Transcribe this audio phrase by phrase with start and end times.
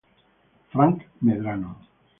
[0.71, 1.77] Frank Medrano